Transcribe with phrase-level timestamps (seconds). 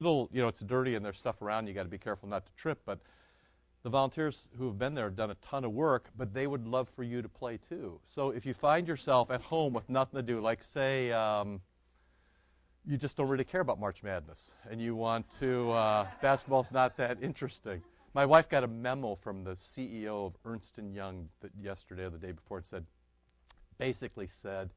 [0.00, 1.66] little, you know, it's dirty and there's stuff around.
[1.66, 2.80] You got to be careful not to trip.
[2.84, 3.00] But
[3.82, 6.66] the volunteers who have been there have done a ton of work, but they would
[6.66, 8.00] love for you to play too.
[8.08, 11.60] So if you find yourself at home with nothing to do, like say um,
[12.84, 16.96] you just don't really care about March Madness and you want to, uh, basketball's not
[16.96, 17.82] that interesting.
[18.12, 21.28] My wife got a memo from the CEO of Ernst & Young
[21.60, 22.58] yesterday or the day before.
[22.58, 22.86] It said,
[23.78, 24.70] basically said,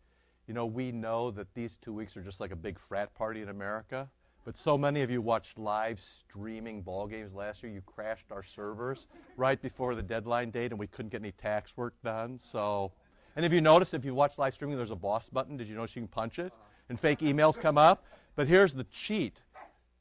[0.47, 3.41] you know, we know that these two weeks are just like a big frat party
[3.41, 4.09] in America
[4.45, 7.71] but so many of you watched live streaming ball games last year.
[7.71, 11.75] You crashed our servers right before the deadline date, and we couldn't get any tax
[11.77, 12.39] work done.
[12.39, 12.91] So,
[13.35, 15.57] and if you notice, if you watch live streaming, there's a boss button.
[15.57, 16.53] Did you notice you can punch it,
[16.89, 18.05] and fake emails come up?
[18.35, 19.41] But here's the cheat.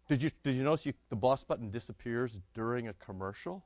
[0.09, 3.65] Did you did you notice you, the boss button disappears during a commercial?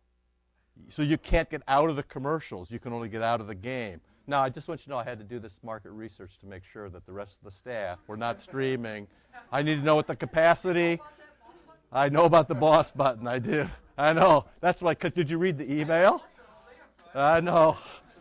[0.89, 2.71] So you can't get out of the commercials.
[2.71, 4.01] You can only get out of the game.
[4.27, 6.47] Now, I just want you to know I had to do this market research to
[6.47, 9.09] make sure that the rest of the staff were not streaming.
[9.51, 11.01] I need to know what the capacity.
[11.93, 13.27] I know about the boss button.
[13.27, 13.69] I do.
[13.99, 14.47] I know.
[14.61, 14.95] That's why.
[14.95, 16.23] Cause did you read the email?
[17.15, 17.77] I know.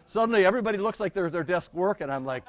[0.07, 2.09] Suddenly, everybody looks like they're at their desk working.
[2.09, 2.43] I'm like,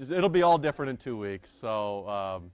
[0.00, 1.50] it'll be all different in two weeks.
[1.50, 2.50] So, um,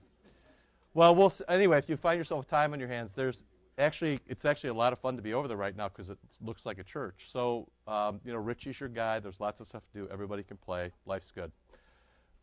[0.93, 1.77] well, we'll anyway.
[1.77, 3.43] If you find yourself with time on your hands, there's
[3.77, 6.17] actually it's actually a lot of fun to be over there right now because it
[6.41, 7.27] looks like a church.
[7.31, 9.19] So um, you know, Richie's your guy.
[9.19, 10.09] There's lots of stuff to do.
[10.11, 10.91] Everybody can play.
[11.05, 11.51] Life's good.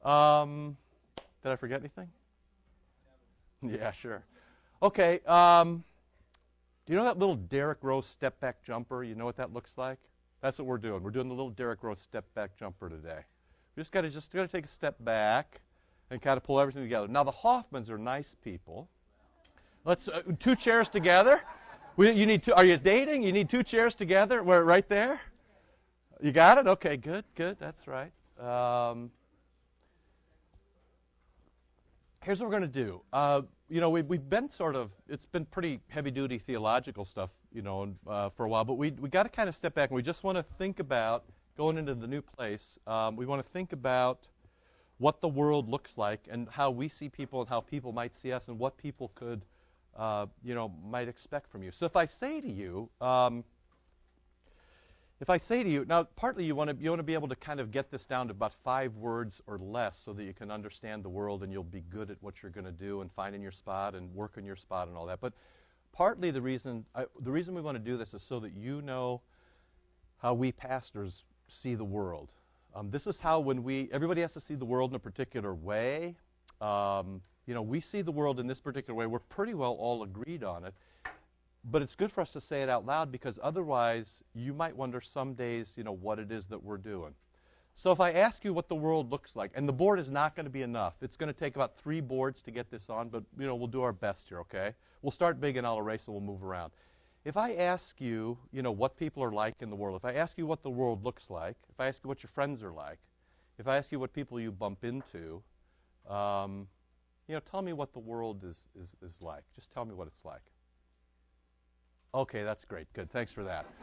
[0.09, 0.77] Um,
[1.43, 2.09] did I forget anything?
[3.63, 4.23] Yeah, sure.
[4.83, 5.21] Okay.
[5.21, 5.85] Um,
[6.85, 9.03] do you know that little Derrick Rose step back jumper?
[9.03, 9.99] You know what that looks like?
[10.43, 11.03] That's what we're doing.
[11.03, 13.21] We're doing the little Derrick Rose step back jumper today.
[13.75, 15.63] We just got to just got to take a step back
[16.11, 17.09] and kind of pull everything together.
[17.09, 18.91] Now the Hoffmans are nice people.
[19.85, 21.43] Let's uh, two chairs together.
[21.97, 22.55] We, you need two.
[22.55, 23.23] Are you dating?
[23.23, 24.43] You need two chairs together.
[24.43, 25.21] We're right there.
[26.23, 26.67] You got it.
[26.67, 27.59] Okay, good, good.
[27.59, 28.11] That's right.
[28.41, 29.11] Um,
[32.23, 33.03] here's what we're going to do.
[33.13, 37.31] Uh, you know, we've, we've been sort of, it's been pretty heavy duty theological stuff,
[37.53, 39.91] you know, uh, for a while, but we we got to kind of step back
[39.91, 41.25] and we just want to think about
[41.59, 42.79] going into the new place.
[42.87, 44.29] Um, we want to think about
[44.97, 48.33] what the world looks like and how we see people and how people might see
[48.33, 49.43] us and what people could
[49.97, 51.71] uh, you know, might expect from you.
[51.71, 53.45] So if I say to you, um,
[55.21, 57.29] if I say to you, now partly you want to you want to be able
[57.29, 60.35] to kind of get this down to about five words or less, so that you
[60.35, 63.11] can understand the world and you'll be good at what you're going to do and
[63.13, 65.21] finding your spot and work on your spot and all that.
[65.21, 65.33] But
[65.93, 68.83] partly the reason I, the reason we want to do this is so that you
[68.83, 69.23] know
[70.19, 72.31] how we pastors see the world.
[72.75, 75.55] Um, this is how when we everybody has to see the world in a particular
[75.55, 76.17] way.
[76.61, 79.07] Um, you know, we see the world in this particular way.
[79.07, 80.75] We're pretty well all agreed on it.
[81.71, 85.01] But it's good for us to say it out loud because otherwise you might wonder
[85.01, 87.15] some days, you know, what it is that we're doing.
[87.77, 90.37] So if I ask you what the world looks like, and the board is not
[90.37, 90.95] going to be enough.
[91.01, 93.67] It's going to take about three boards to get this on, but you know, we'll
[93.67, 94.75] do our best here, okay?
[95.03, 96.73] We'll start big and I'll erase and we'll move around.
[97.25, 100.15] If I ask you, you know, what people are like in the world, if I
[100.15, 102.73] ask you what the world looks like, if I ask you what your friends are
[102.73, 102.99] like,
[103.59, 105.43] if I ask you what people you bump into,
[106.09, 106.69] um,
[107.29, 109.45] you know, tell me what the world is, is, is like.
[109.55, 110.43] Just tell me what it's like.
[112.15, 112.93] Okay, that's great.
[112.93, 113.11] Good.
[113.11, 113.67] Thanks for that.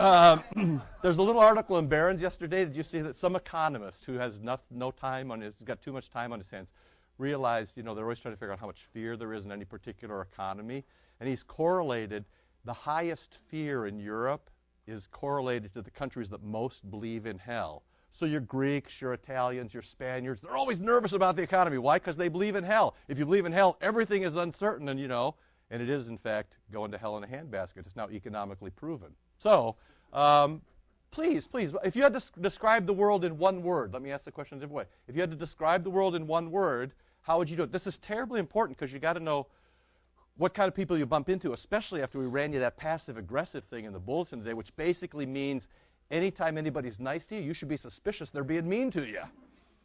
[0.00, 0.44] Um,
[1.02, 2.64] there's a little article in Barron's yesterday.
[2.64, 5.80] Did you see that some economist who has no, no time on his, he's got
[5.80, 6.72] too much time on his hands,
[7.16, 9.50] realized, you know, they're always trying to figure out how much fear there is in
[9.50, 10.84] any particular economy,
[11.18, 12.26] and he's correlated
[12.64, 14.50] the highest fear in Europe
[14.86, 17.82] is correlated to the countries that most believe in hell.
[18.10, 21.78] So your Greeks, your Italians, your Spaniards, they're always nervous about the economy.
[21.78, 21.98] Why?
[21.98, 22.96] Because they believe in hell.
[23.06, 25.34] If you believe in hell, everything is uncertain, and you know,
[25.70, 27.78] and it is in fact going to hell in a handbasket.
[27.78, 29.08] It's now economically proven.
[29.38, 29.76] So,
[30.12, 30.62] um,
[31.10, 34.24] please, please, if you had to describe the world in one word, let me ask
[34.24, 34.84] the question a different way.
[35.06, 36.92] If you had to describe the world in one word,
[37.22, 37.72] how would you do it?
[37.72, 39.46] This is terribly important because you got to know
[40.38, 43.64] what kind of people you bump into, especially after we ran you that passive aggressive
[43.64, 45.66] thing in the bulletin today, which basically means
[46.10, 49.22] Anytime anybody's nice to you, you should be suspicious they're being mean to you.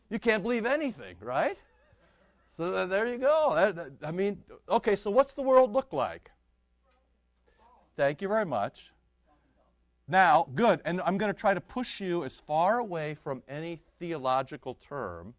[0.10, 1.58] You can't believe anything, right?
[2.56, 3.74] So there you go.
[4.04, 6.30] I mean, okay, so what's the world look like?
[7.96, 8.92] Thank you very much.
[10.08, 10.82] Now, good.
[10.86, 15.34] And I'm going to try to push you as far away from any theological term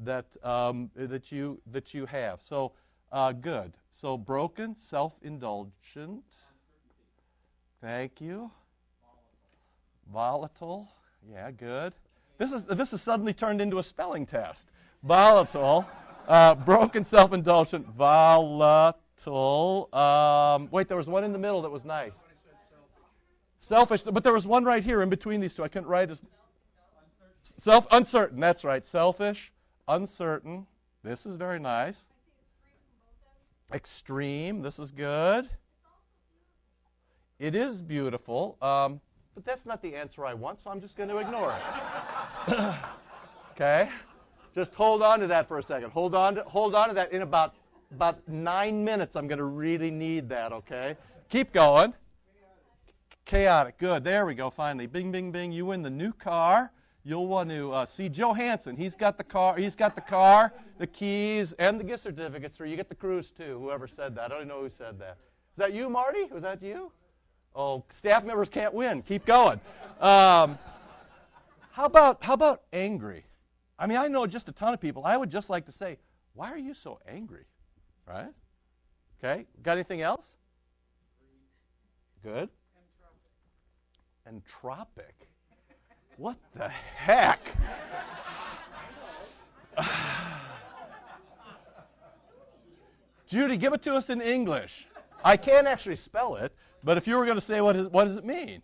[0.00, 2.40] that um, that you that you have.
[2.42, 2.72] So,
[3.12, 3.72] uh, good.
[3.90, 6.24] So, broken, self-indulgent.
[7.80, 8.50] Thank you.
[10.10, 10.88] Volatile.
[11.30, 11.92] Yeah, good.
[12.38, 14.70] This is this has suddenly turned into a spelling test.
[15.02, 15.86] Volatile.
[16.28, 19.88] Uh, broken, self-indulgent, volatile.
[19.92, 22.14] Um, wait, there was one in the middle that was nice.
[23.58, 25.64] Selfish, but there was one right here in between these two.
[25.64, 26.20] I couldn't write as
[27.42, 28.40] self uncertain.
[28.40, 28.84] That's right.
[28.84, 29.52] Selfish,
[29.88, 30.66] uncertain.
[31.02, 32.04] This is very nice.
[33.72, 34.62] Extreme.
[34.62, 35.48] This is good.
[37.38, 39.00] It is beautiful, um,
[39.34, 41.56] but that's not the answer I want, so I'm just going to ignore
[42.48, 42.58] it.
[43.52, 43.88] okay?
[44.54, 45.90] Just hold on to that for a second.
[45.90, 47.12] Hold on to, hold on to that.
[47.12, 47.54] In about
[47.92, 50.52] about nine minutes, I'm going to really need that.
[50.52, 50.96] Okay?
[51.28, 51.94] Keep going.
[53.24, 53.78] Chaotic.
[53.78, 54.02] Good.
[54.04, 54.50] There we go.
[54.50, 55.52] Finally, bing, bing, bing.
[55.52, 56.72] You win the new car.
[57.04, 58.32] You'll want to uh, see Joe.
[58.32, 59.56] He's got the car.
[59.56, 62.72] He's got the car, the keys, and the gift certificates for you.
[62.72, 63.58] You Get the cruise too.
[63.60, 64.32] Whoever said that.
[64.32, 65.18] I don't know who said that.
[65.52, 66.24] Is that you, Marty?
[66.32, 66.92] Was that you?
[67.54, 69.02] Oh, staff members can't win.
[69.02, 69.60] Keep going.
[70.00, 70.58] Um,
[71.70, 73.24] how about how about angry?
[73.78, 75.04] I mean, I know just a ton of people.
[75.04, 75.98] I would just like to say,
[76.34, 77.44] why are you so angry?
[78.06, 78.32] Right?
[79.22, 79.46] Okay.
[79.62, 80.36] Got anything else?
[82.22, 82.48] Good.
[84.28, 85.26] Entropic.
[86.16, 87.40] What the heck?
[93.26, 94.86] Judy, give it to us in English.
[95.24, 96.52] I can't actually spell it,
[96.84, 98.62] but if you were going to say what, is, what does it mean?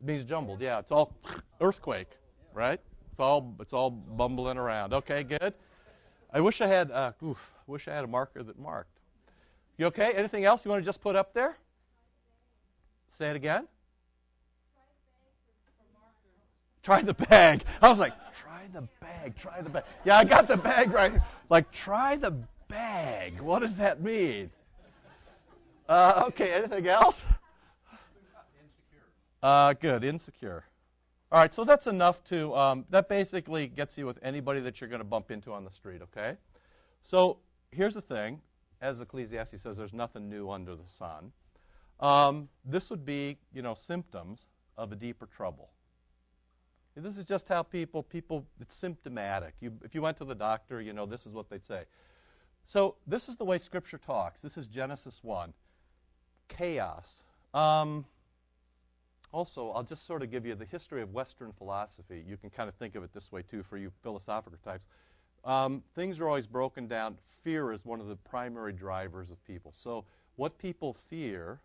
[0.00, 0.60] It means jumbled.
[0.60, 1.14] Yeah, it's all
[1.60, 2.10] earthquake,
[2.52, 2.80] right?
[3.10, 4.92] It's all it's all bumbling around.
[4.92, 5.54] Okay, good.
[6.32, 8.98] I wish I had uh, oof, wish I had a marker that marked.
[9.78, 10.12] You okay?
[10.12, 11.56] Anything else you want to just put up there?
[13.10, 13.66] Say it again.
[16.82, 17.64] Try the bag.
[17.82, 19.84] I was like, try the bag, try the bag.
[20.04, 21.20] Yeah, I got the bag right.
[21.48, 22.34] Like, try the
[22.68, 23.40] bag.
[23.40, 24.50] What does that mean?
[25.88, 27.24] Uh, okay, anything else?
[29.42, 30.64] Uh, good, insecure.
[31.30, 34.90] All right, so that's enough to, um, that basically gets you with anybody that you're
[34.90, 36.36] going to bump into on the street, okay?
[37.02, 37.38] So
[37.70, 38.40] here's the thing.
[38.80, 41.30] As Ecclesiastes says, there's nothing new under the sun.
[42.00, 44.46] Um, this would be, you know, symptoms
[44.76, 45.70] of a deeper trouble.
[46.96, 49.54] This is just how people, people, it's symptomatic.
[49.60, 51.84] You, if you went to the doctor, you know, this is what they'd say.
[52.64, 54.42] So this is the way Scripture talks.
[54.42, 55.52] This is Genesis 1
[56.48, 57.24] chaos.
[57.54, 58.04] Um,
[59.32, 62.24] also, I'll just sort of give you the history of Western philosophy.
[62.26, 64.86] You can kind of think of it this way, too, for you philosophical types.
[65.44, 67.18] Um, things are always broken down.
[67.42, 69.72] Fear is one of the primary drivers of people.
[69.74, 70.04] So,
[70.36, 71.60] what people fear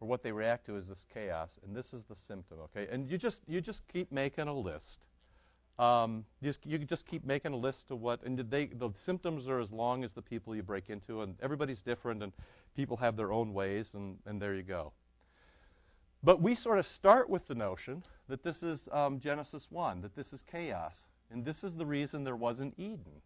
[0.00, 2.86] or what they react to is this chaos, and this is the symptom, okay?
[2.90, 5.06] And you just you just keep making a list.
[5.78, 9.46] Um, you just you just keep making a list of what, and they the symptoms
[9.46, 12.32] are as long as the people you break into, and everybody's different, and
[12.74, 14.92] people have their own ways, and, and there you go.
[16.22, 20.16] But we sort of start with the notion that this is um, Genesis 1, that
[20.16, 21.06] this is chaos.
[21.30, 23.22] And this is the reason there wasn't Eden.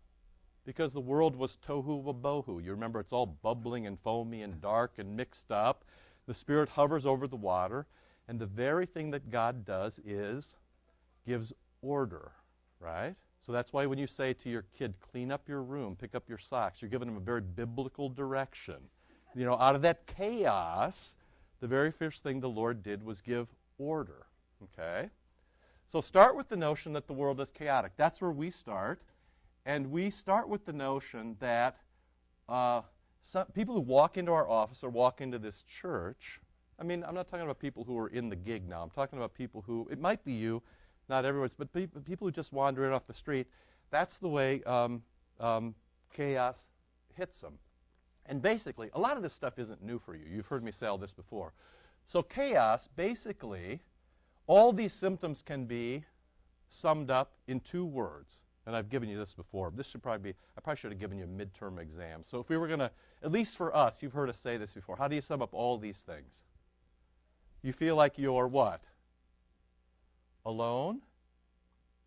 [0.65, 2.63] Because the world was tohu wabohu.
[2.63, 5.85] You remember it's all bubbling and foamy and dark and mixed up.
[6.27, 7.87] The Spirit hovers over the water.
[8.29, 10.55] And the very thing that God does is
[11.27, 11.53] gives
[11.83, 12.33] order,
[12.81, 13.15] right?
[13.39, 16.29] So that's why when you say to your kid, clean up your room, pick up
[16.29, 18.77] your socks, you're giving them a very biblical direction.
[19.35, 21.15] You know, out of that chaos,
[21.61, 23.49] the very first thing the Lord did was give
[23.79, 24.27] order.
[24.63, 25.09] Okay?
[25.87, 27.93] So start with the notion that the world is chaotic.
[27.97, 29.03] That's where we start.
[29.67, 31.79] And we start with the notion that
[32.49, 32.83] uh,
[33.21, 36.41] some, people who walk into our office or walk into this church,
[36.79, 38.83] I mean, I'm not talking about people who are in the gig now.
[38.83, 40.63] I'm talking about people who, it might be you,
[41.11, 43.49] not everyone's, but people, people who just wander in off the street.
[43.91, 45.03] That's the way um,
[45.41, 45.75] um,
[46.15, 46.69] chaos
[47.15, 47.59] hits them.
[48.27, 50.25] And basically, a lot of this stuff isn't new for you.
[50.31, 51.53] You've heard me say all this before.
[52.05, 53.81] So, chaos, basically,
[54.47, 56.05] all these symptoms can be
[56.71, 58.41] summed up in two words.
[58.67, 59.73] And I've given you this before.
[59.75, 62.23] This should probably be, I probably should have given you a midterm exam.
[62.23, 62.91] So, if we were going to,
[63.25, 64.97] at least for us, you've heard us say this before.
[64.97, 66.45] How do you sum up all these things?
[67.63, 68.85] You feel like you're what?
[70.47, 71.01] Alone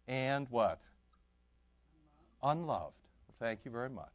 [0.08, 0.80] and what?
[2.42, 2.96] Unloved.
[3.40, 4.12] Thank you very much.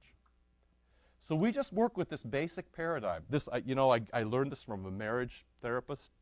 [1.19, 3.23] So we just work with this basic paradigm.
[3.29, 6.13] This, you know, I, I learned this from a marriage therapist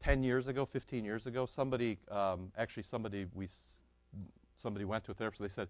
[0.00, 1.46] 10 years ago, 15 years ago.
[1.46, 3.48] Somebody, um, actually, somebody we,
[4.56, 5.42] somebody went to a therapist.
[5.42, 5.68] They said,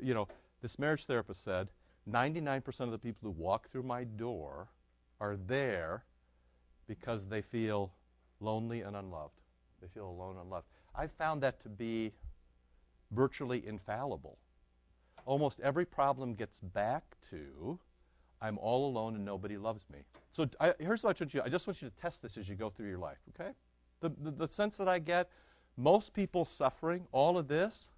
[0.00, 0.28] you know,
[0.62, 1.68] this marriage therapist said,
[2.10, 4.68] 99% of the people who walk through my door
[5.20, 6.04] are there
[6.86, 7.92] because they feel
[8.40, 9.41] lonely and unloved.
[9.82, 10.66] They feel alone and unloved.
[10.94, 12.12] I found that to be
[13.10, 14.38] virtually infallible
[15.26, 17.78] almost every problem gets back to
[18.40, 20.00] I'm all alone and nobody loves me.
[20.30, 21.42] So I, here's what I want you.
[21.44, 23.18] I just want you to test this as you go through your life.
[23.30, 23.50] Okay?
[24.00, 25.30] The, the, the sense that I get,
[25.76, 27.90] most people suffering, all of this,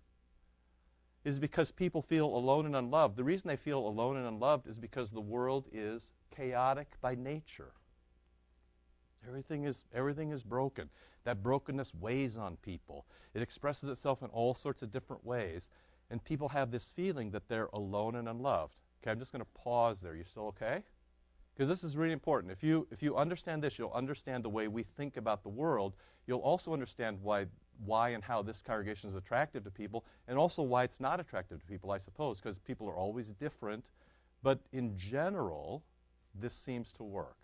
[1.24, 3.16] is because people feel alone and unloved.
[3.16, 7.72] The reason they feel alone and unloved is because the world is chaotic by nature.
[9.26, 10.88] Everything is everything is broken.
[11.24, 13.06] That brokenness weighs on people.
[13.32, 15.70] It expresses itself in all sorts of different ways.
[16.10, 18.74] And people have this feeling that they're alone and unloved.
[19.02, 20.14] Okay, I'm just going to pause there.
[20.14, 20.82] You still okay?
[21.54, 22.52] Because this is really important.
[22.52, 25.94] If you if you understand this, you'll understand the way we think about the world.
[26.26, 27.46] You'll also understand why
[27.84, 31.60] why and how this congregation is attractive to people, and also why it's not attractive
[31.60, 33.90] to people, I suppose, because people are always different.
[34.42, 35.82] But in general,
[36.34, 37.36] this seems to work.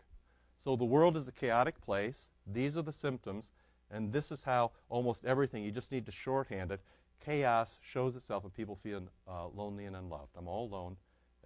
[0.60, 2.30] So the world is a chaotic place.
[2.46, 3.50] These are the symptoms,
[3.90, 6.80] and this is how almost everything, you just need to shorthand it.
[7.24, 10.28] Chaos shows itself in people feeling uh, lonely and unloved.
[10.36, 10.96] I'm all alone,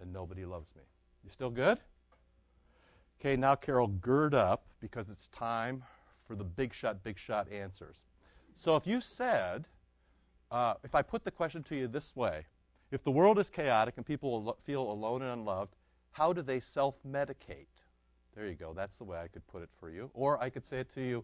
[0.01, 0.81] and nobody loves me.
[1.23, 1.79] You still good?
[3.21, 5.81] Okay, now, Carol, gird up because it's time
[6.27, 8.01] for the big shot, big shot answers.
[8.57, 9.63] So if you said,
[10.51, 12.45] uh, if I put the question to you this way,
[12.91, 15.73] if the world is chaotic and people feel alone and unloved,
[16.11, 17.67] how do they self medicate?
[18.35, 18.73] There you go.
[18.73, 20.11] That's the way I could put it for you.
[20.13, 21.23] Or I could say it to you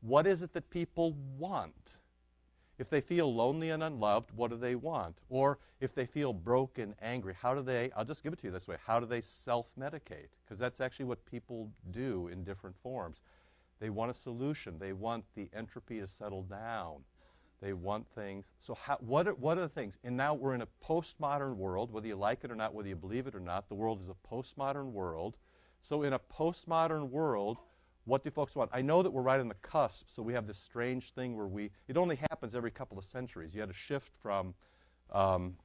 [0.00, 1.96] what is it that people want?
[2.78, 5.18] If they feel lonely and unloved, what do they want?
[5.28, 8.52] Or if they feel broken, angry, how do they, I'll just give it to you
[8.52, 10.28] this way, how do they self medicate?
[10.44, 13.22] Because that's actually what people do in different forms.
[13.80, 14.78] They want a solution.
[14.78, 17.02] They want the entropy to settle down.
[17.60, 18.52] They want things.
[18.60, 19.98] So, how, what, are, what are the things?
[20.04, 22.96] And now we're in a postmodern world, whether you like it or not, whether you
[22.96, 23.68] believe it or not.
[23.68, 25.36] The world is a postmodern world.
[25.80, 27.58] So, in a postmodern world,
[28.04, 28.70] what do folks want?
[28.72, 31.46] I know that we're right on the cusp, so we have this strange thing where
[31.46, 33.54] we, it only happens every couple of centuries.
[33.54, 34.54] You had a shift from,
[35.12, 35.56] um,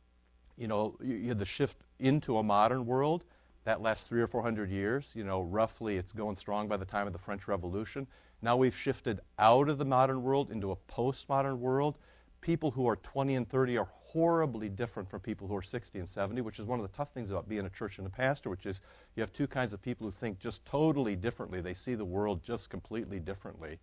[0.57, 3.23] you know, you, you had the shift into a modern world,
[3.65, 5.13] that lasts three or four hundred years.
[5.15, 8.07] You know, roughly it's going strong by the time of the French Revolution.
[8.41, 11.97] Now we've shifted out of the modern world into a postmodern world.
[12.43, 16.07] People who are 20 and 30 are horribly different from people who are 60 and
[16.07, 18.49] 70, which is one of the tough things about being a church and a pastor,
[18.49, 18.81] which is
[19.15, 21.61] you have two kinds of people who think just totally differently.
[21.61, 23.79] They see the world just completely differently.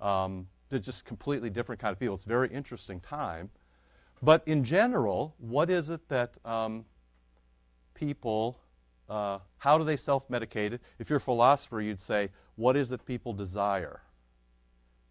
[0.00, 2.14] Um, they're just completely different kind of people.
[2.14, 3.50] It's a very interesting time.
[4.22, 6.84] But in general, what is it that um,
[7.94, 8.60] people
[9.08, 10.82] uh, how do they self medicate it?
[10.98, 14.02] If you're a philosopher, you'd say, what is it people desire?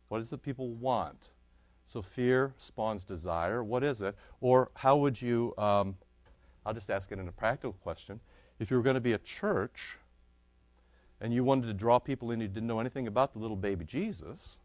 [0.10, 1.29] What is it people want?
[1.88, 3.63] So fear spawns desire.
[3.63, 4.15] What is it?
[4.41, 5.96] Or how would you, um,
[6.65, 8.20] I'll just ask it in a practical question.
[8.60, 9.98] If you were going to be a church
[11.22, 13.86] and you wanted to draw people in who didn't know anything about the little baby
[13.86, 14.60] Jesus,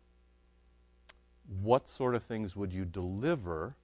[1.63, 3.77] what sort of things would you deliver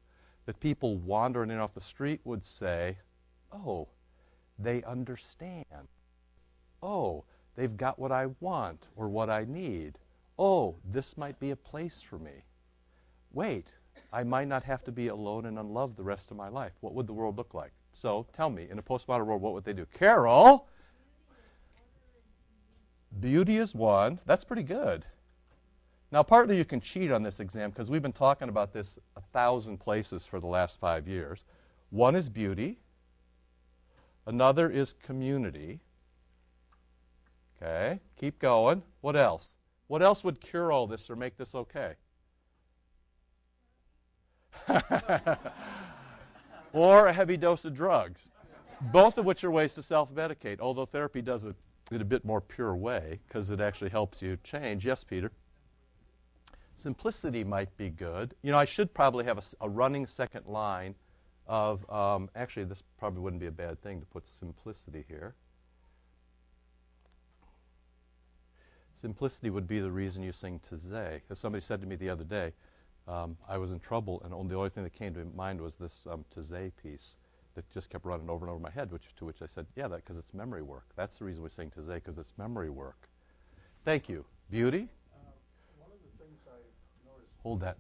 [0.47, 2.97] that people wandering in off the street would say,
[3.53, 3.87] oh,
[4.59, 5.65] they understand.
[6.83, 7.23] Oh,
[7.55, 9.97] they've got what I want or what I need.
[10.41, 12.33] Oh, this might be a place for me.
[13.33, 13.69] Wait,
[14.13, 16.73] I might not have to be alone and unloved the rest of my life.
[16.81, 17.73] What would the world look like?
[17.93, 19.87] So tell me, in a postmodern world, what would they do?
[19.87, 20.69] Carol,
[23.21, 24.19] beauty is one.
[24.25, 25.05] That's pretty good.
[26.11, 29.21] Now, partly you can cheat on this exam because we've been talking about this a
[29.21, 31.45] thousand places for the last five years.
[31.91, 32.79] One is beauty.
[34.27, 35.81] Another is community.
[37.61, 38.83] Okay, keep going.
[39.01, 39.57] What else?
[39.89, 41.95] What else would cure all this or make this okay?
[46.73, 48.29] or a heavy dose of drugs.
[48.93, 51.57] Both of which are ways to self medicate, although therapy does it
[51.91, 54.87] in a bit more pure way because it actually helps you change.
[54.87, 55.33] Yes, Peter?
[56.77, 58.35] Simplicity might be good.
[58.43, 60.95] You know, I should probably have a, a running second line
[61.49, 65.35] of, um, actually, this probably wouldn't be a bad thing to put simplicity here.
[68.95, 71.21] Simplicity would be the reason you sing Taizé.
[71.31, 72.53] As somebody said to me the other day,
[73.09, 76.07] um, I was in trouble, and the only thing that came to mind was this
[76.11, 76.25] um,
[76.83, 77.17] piece
[77.55, 79.89] that just kept running over and over my head, which, to which I said, yeah,
[79.89, 80.85] that because it's memory work.
[80.95, 83.09] That's the reason we sing Taizé, because it's memory work.
[83.85, 84.25] Thank you.
[84.51, 84.89] Beauty?
[85.13, 85.33] Uh,
[85.79, 86.61] one of the things I
[87.09, 87.33] noticed...
[87.43, 87.79] Hold that.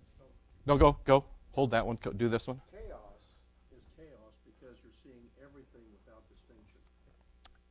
[0.66, 1.24] No, go, go.
[1.52, 1.98] Hold that one.
[2.16, 2.60] Do this one.
[2.70, 3.24] Chaos
[3.72, 6.78] is chaos because you're seeing everything without distinction.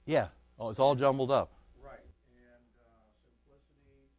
[0.06, 0.28] Yeah.
[0.60, 1.54] Oh, it's all jumbled up.
[1.78, 2.02] Right.
[2.36, 4.10] And uh, simplicity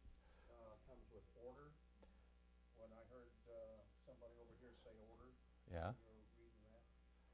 [0.47, 1.69] uh, comes with order.
[2.79, 5.29] When I heard uh, somebody over here say order,
[5.69, 5.93] yeah.
[6.33, 6.81] reading that,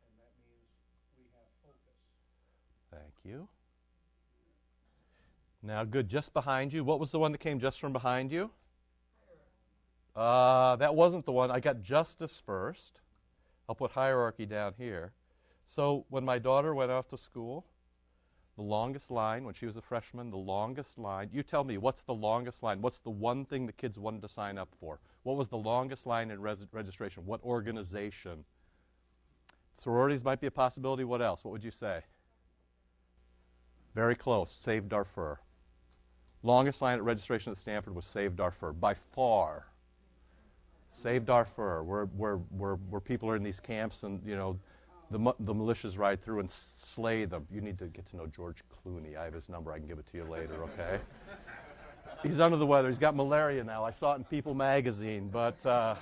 [0.03, 0.67] and that means
[1.15, 1.95] we have focus.
[2.91, 3.48] Thank you.
[5.63, 6.08] Now, good.
[6.08, 6.84] Just behind you.
[6.84, 8.51] What was the one that came just from behind you?
[10.15, 11.51] Uh, that wasn't the one.
[11.51, 13.01] I got justice first.
[13.67, 15.12] I'll put hierarchy down here.
[15.67, 17.65] So when my daughter went off to school,
[18.55, 21.29] the longest line when she was a freshman, the longest line.
[21.34, 22.82] You tell me, what's the longest line?
[22.82, 25.00] What's the one thing the kids wanted to sign up for?
[25.24, 27.25] What was the longest line in res- registration?
[27.25, 28.46] What organization?
[29.77, 31.03] Sororities might be a possibility.
[31.03, 31.44] What else?
[31.44, 32.01] What would you say?
[33.95, 34.51] Very close.
[34.51, 35.39] Save Darfur.
[36.43, 39.65] Longest line at registration at Stanford was Save Darfur by far.
[40.91, 44.59] Save Darfur, where, where, where, where people are in these camps and, you know,
[45.11, 47.47] the, the militias ride through and slay them.
[47.51, 49.17] You need to get to know George Clooney.
[49.17, 49.71] I have his number.
[49.71, 50.99] I can give it to you later, okay?
[52.23, 52.89] He's under the weather.
[52.89, 53.83] He's got malaria now.
[53.83, 55.29] I saw it in People magazine.
[55.31, 55.95] But, uh,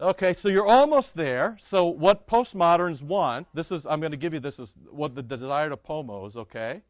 [0.00, 1.56] okay, so you're almost there.
[1.60, 5.22] So, what postmoderns want, this is, I'm going to give you this is what the
[5.22, 6.82] desire to pomos, okay?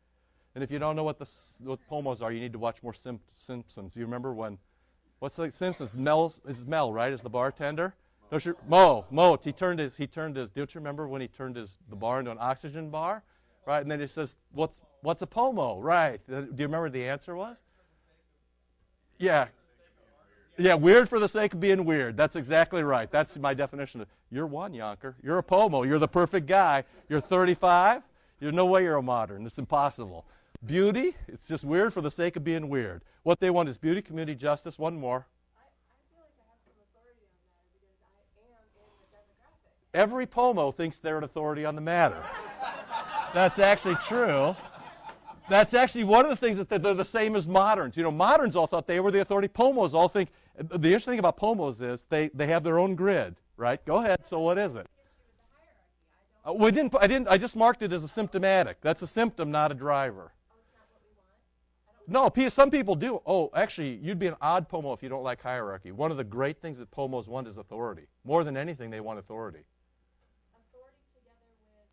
[0.55, 1.29] And if you don't know what the
[1.65, 3.95] what pomos are, you need to watch more Sim- Simpsons.
[3.95, 4.59] You remember when,
[5.19, 5.95] what's the Simpsons?
[5.95, 7.95] Mel is Mel, right, is the bartender?
[8.31, 11.29] Don't you, Moe, Moe, he turned his, he turned his, don't you remember when he
[11.29, 13.23] turned his, the bar into an oxygen bar?
[13.67, 15.81] Right, and then he says, what's, what's a pomo?
[15.81, 16.21] Right.
[16.29, 17.61] Do you remember what the answer was?
[19.19, 19.49] Yeah.
[20.59, 22.17] Yeah, weird for the sake of being weird.
[22.17, 23.11] That's exactly right.
[23.11, 25.15] That's my definition of, you're one, Yonker.
[25.23, 25.83] You're a pomo.
[25.83, 26.85] You're the perfect guy.
[27.11, 28.03] You're 35.
[28.41, 29.45] There's no way you're a modern.
[29.45, 30.25] It's impossible.
[30.65, 33.03] Beauty, it's just weird for the sake of being weird.
[33.23, 34.79] What they want is beauty, community, justice.
[34.79, 35.27] One more.
[39.93, 42.23] Every pomo thinks they're an authority on the matter.
[43.35, 44.55] That's actually true.
[45.49, 47.97] That's actually one of the things that they're the same as moderns.
[47.97, 49.49] You know, moderns all thought they were the authority.
[49.49, 50.31] Pomos all think.
[50.59, 53.85] The interesting thing about pomos is they, they have their own grid, right?
[53.85, 54.27] Go ahead.
[54.27, 54.87] So what is it?
[56.47, 56.95] Uh, we didn't.
[57.01, 57.29] I didn't.
[57.29, 58.81] I just marked it as a symptomatic.
[58.81, 60.33] That's a symptom, not a driver.
[62.09, 63.21] No, pe- some people do.
[63.27, 65.91] Oh, actually, you'd be an odd pomo if you don't like hierarchy.
[65.91, 68.07] One of the great things that pomos want is authority.
[68.25, 69.65] More than anything, they want authority.
[70.55, 71.91] authority together with that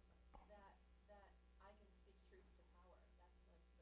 [1.09, 1.25] that
[1.65, 2.93] I can speak truth to power.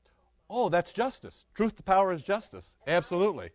[0.08, 0.48] That's like.
[0.50, 1.44] Oh, that's justice.
[1.54, 2.76] Truth to power is justice.
[2.88, 3.48] Absolutely.
[3.48, 3.52] Um,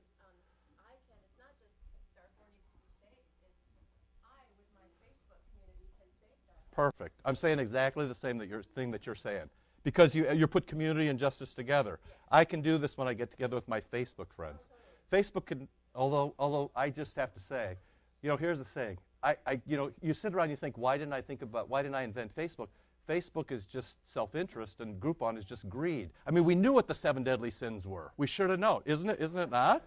[0.85, 1.16] I can.
[1.25, 1.73] It's not just
[2.12, 3.25] our authorities to be saved.
[3.40, 6.65] It's I with my Facebook community can save dark.
[6.76, 7.18] Perfect.
[7.25, 9.49] I'm saying exactly the same that thing that you're saying.
[9.83, 11.99] Because you, you put community and justice together.
[12.30, 14.66] I can do this when I get together with my Facebook friends.
[15.11, 17.76] Facebook can, although, although I just have to say,
[18.23, 18.99] you know, here's the thing.
[19.23, 21.71] I, I, you know, you sit around and you think, why didn't I think about,
[21.71, 22.68] why didn't I invent Facebook?
[23.09, 26.11] Facebook is just self-interest and Groupon is just greed.
[26.26, 28.12] I mean, we knew what the seven deadly sins were.
[28.16, 29.21] We should have known, isn't it?
[29.21, 29.83] Isn't it not?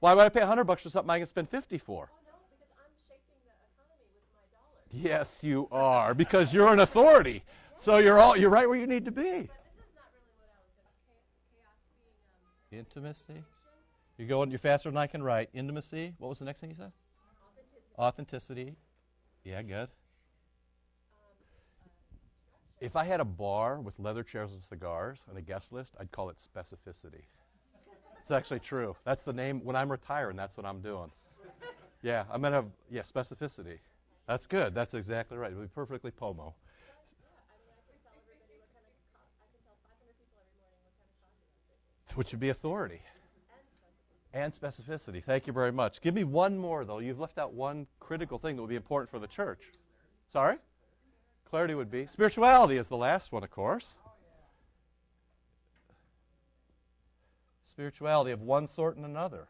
[0.00, 2.10] Why would I pay 100 bucks for something I can spend 50 for?
[2.12, 4.77] Oh no, because I'm shaping the economy with my dollars.
[4.90, 7.42] Yes, you are, because you're an authority.
[7.76, 9.22] So you're all you're right where you need to be.
[9.22, 11.42] But this is not really what I was going to.
[11.52, 11.78] Chaos
[12.70, 13.44] being um, Intimacy.
[14.16, 14.50] You're going.
[14.50, 15.50] You're faster than I can write.
[15.52, 16.14] Intimacy.
[16.18, 16.92] What was the next thing you said?
[17.98, 18.62] authenticity.
[18.66, 18.76] Authenticity.
[19.44, 19.88] Yeah, good.
[22.80, 26.12] If I had a bar with leather chairs and cigars and a guest list, I'd
[26.12, 27.22] call it specificity.
[28.20, 28.96] It's actually true.
[29.04, 29.60] That's the name.
[29.64, 31.10] When I'm retiring, that's what I'm doing.
[32.02, 33.78] Yeah, I'm gonna have yeah specificity.
[34.28, 34.74] That's good.
[34.74, 35.50] That's exactly right.
[35.50, 36.42] It would be perfectly pomo.
[36.42, 40.36] I mean, I can tell everybody what kind of co- I can tell 500 people
[40.44, 42.16] every morning what kind of coffee I'm drinking.
[42.18, 43.00] Which would be authority.
[44.34, 45.24] And specificity.
[45.24, 46.02] Thank you very much.
[46.02, 46.98] Give me one more, though.
[46.98, 49.72] You've left out one critical thing that would be important for the church.
[50.28, 50.56] Sorry?
[51.48, 52.06] Clarity would be.
[52.08, 53.98] Spirituality is the last one, of course.
[57.64, 59.48] Spirituality of one sort and another.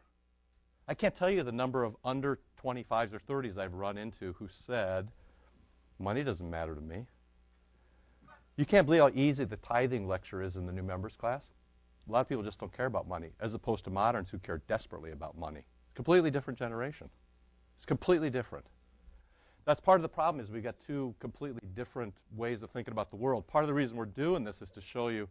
[0.87, 4.47] I can't tell you the number of under 25s or 30s I've run into who
[4.49, 5.07] said,
[5.99, 7.05] money doesn't matter to me.
[8.57, 11.51] You can't believe how easy the tithing lecture is in the new members class.
[12.07, 14.61] A lot of people just don't care about money, as opposed to moderns who care
[14.67, 15.59] desperately about money.
[15.59, 17.09] It's a completely different generation.
[17.77, 18.65] It's completely different.
[19.65, 23.11] That's part of the problem is we've got two completely different ways of thinking about
[23.11, 23.47] the world.
[23.47, 25.29] Part of the reason we're doing this is to show you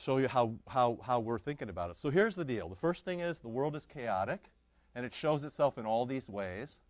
[0.00, 1.98] show you how, how, how we're thinking about it.
[1.98, 2.68] So here's the deal.
[2.68, 4.50] The first thing is the world is chaotic,
[4.94, 6.80] and it shows itself in all these ways.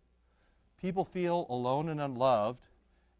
[0.81, 2.59] People feel alone and unloved,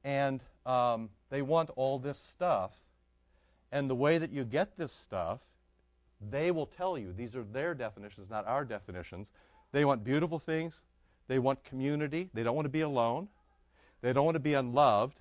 [0.04, 2.72] and um, they want all this stuff.
[3.72, 5.40] And the way that you get this stuff
[6.30, 9.32] they will tell you these are their definitions, not our definitions.
[9.72, 10.84] They want beautiful things.
[11.28, 12.30] They want community.
[12.34, 13.28] They don't want to be alone.
[14.02, 15.18] They don't want to be unloved.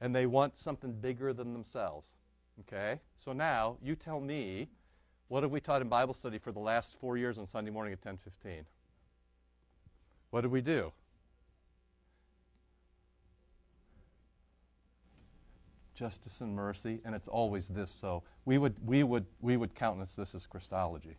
[0.00, 2.14] And they want something bigger than themselves.
[2.60, 3.00] Okay?
[3.16, 4.68] So now you tell me
[5.28, 7.92] what have we taught in Bible study for the last four years on Sunday morning
[7.92, 8.64] at 10:15?
[10.34, 10.90] What did we do?
[15.94, 17.88] justice and mercy, and it's always this.
[17.88, 21.16] So we would we would we would countenance this as Christology.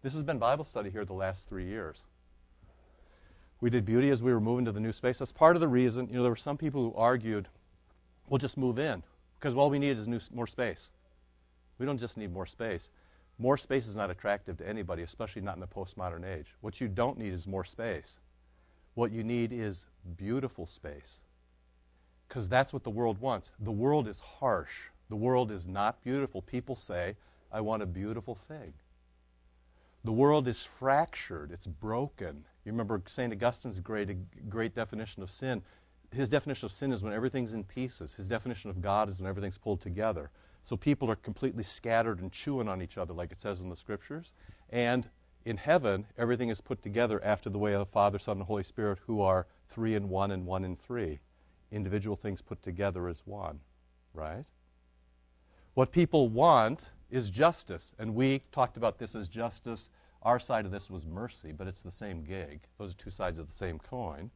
[0.00, 2.02] This has been Bible study here the last three years.
[3.60, 5.18] We did beauty as we were moving to the new space.
[5.18, 6.08] That's part of the reason.
[6.08, 7.46] You know, there were some people who argued,
[8.30, 9.02] "We'll just move in
[9.38, 10.90] because all we need is new, more space."
[11.76, 12.90] We don't just need more space.
[13.40, 16.54] More space is not attractive to anybody, especially not in the postmodern age.
[16.60, 18.18] What you don't need is more space.
[18.94, 21.20] What you need is beautiful space
[22.28, 23.50] because that's what the world wants.
[23.60, 24.88] The world is harsh.
[25.08, 26.42] The world is not beautiful.
[26.42, 27.16] People say,
[27.50, 28.72] I want a beautiful thing.
[30.04, 31.50] The world is fractured.
[31.50, 32.44] It's broken.
[32.64, 33.32] You remember St.
[33.32, 35.62] Augustine's great, great definition of sin.
[36.12, 38.12] His definition of sin is when everything's in pieces.
[38.14, 40.30] His definition of God is when everything's pulled together.
[40.64, 43.76] So people are completely scattered and chewing on each other, like it says in the
[43.76, 44.32] scriptures.
[44.70, 45.08] And
[45.44, 48.62] in heaven, everything is put together after the way of the Father, Son, and Holy
[48.62, 51.20] Spirit, who are three in one and one in three.
[51.72, 53.60] Individual things put together as one,
[54.12, 54.44] right?
[55.74, 57.94] What people want is justice.
[57.98, 59.90] And we talked about this as justice.
[60.22, 62.60] Our side of this was mercy, but it's the same gig.
[62.78, 64.30] Those are two sides of the same coin.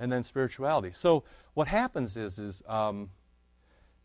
[0.00, 0.90] And then spirituality.
[0.94, 1.24] So
[1.54, 3.10] what happens is, is um,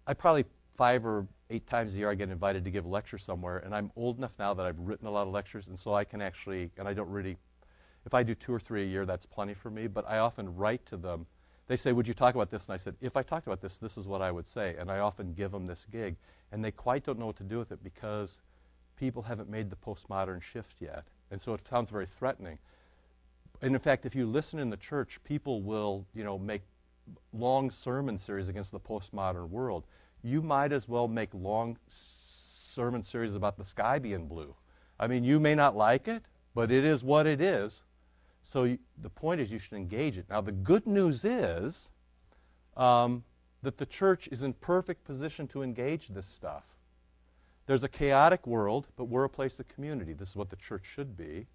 [0.06, 0.45] I probably
[0.76, 3.73] five or eight times a year I get invited to give a lecture somewhere, and
[3.73, 6.21] I'm old enough now that I've written a lot of lectures, and so I can
[6.21, 7.38] actually, and I don't really,
[8.06, 9.88] if I do two or three a year, that's plenty for me.
[9.88, 11.26] But I often write to them.
[11.67, 13.80] They say, "Would you talk about this?" And I said, "If I talked about this,
[13.80, 16.15] this is what I would say." And I often give them this gig,
[16.52, 18.39] and they quite don't know what to do with it because
[18.97, 22.60] people haven't made the postmodern shift yet, and so it sounds very threatening.
[23.61, 26.61] And in fact, if you listen in the church, people will, you know, make
[27.33, 29.85] long sermon series against the postmodern world
[30.23, 34.53] you might as well make long sermon series about the sky being blue.
[34.99, 37.83] I mean, you may not like it, but it is what it is.
[38.43, 40.25] So you, the point is, you should engage it.
[40.29, 41.89] Now, the good news is
[42.75, 43.23] um,
[43.61, 46.63] that the church is in perfect position to engage this stuff.
[47.65, 50.13] There's a chaotic world, but we're a place of community.
[50.13, 51.45] This is what the church should be.